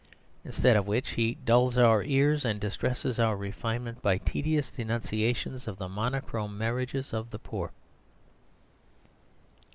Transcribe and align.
Instead 0.43 0.75
of 0.77 0.87
which 0.87 1.09
he 1.09 1.35
dulls 1.45 1.77
our 1.77 2.01
ears 2.01 2.43
and 2.43 2.59
distresses 2.59 3.19
our 3.19 3.37
refinement 3.37 4.01
by 4.01 4.17
tedious 4.17 4.71
denunciations 4.71 5.67
of 5.67 5.77
the 5.77 5.87
monochrome 5.87 6.57
marriages 6.57 7.13
of 7.13 7.29
the 7.29 7.37
poor. 7.37 7.71